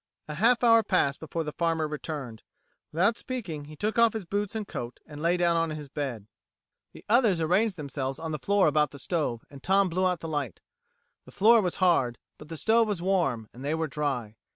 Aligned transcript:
A 0.27 0.33
half 0.33 0.63
hour 0.63 0.81
passed 0.81 1.19
before 1.19 1.43
the 1.43 1.51
farmer 1.51 1.87
returned. 1.87 2.41
Without 2.91 3.17
speaking, 3.17 3.65
he 3.65 3.75
took 3.75 3.99
off 3.99 4.13
his 4.13 4.25
boots 4.25 4.55
and 4.55 4.67
coat, 4.67 4.99
and 5.05 5.21
lay 5.21 5.37
down 5.37 5.55
on 5.55 5.69
his 5.69 5.89
bed. 5.89 6.25
The 6.91 7.05
others 7.07 7.39
arranged 7.39 7.77
themselves 7.77 8.17
on 8.17 8.31
the 8.31 8.39
floor 8.39 8.65
about 8.65 8.89
the 8.89 8.97
stove, 8.97 9.45
and 9.47 9.61
Tom 9.61 9.89
blew 9.89 10.07
out 10.07 10.19
the 10.21 10.27
light. 10.27 10.59
The 11.25 11.31
floor 11.31 11.61
was 11.61 11.75
hard, 11.75 12.17
but 12.39 12.49
the 12.49 12.57
stove 12.57 12.87
was 12.87 12.99
warm 12.99 13.47
and 13.53 13.63
they 13.63 13.75
were 13.75 13.87
dry. 13.87 14.37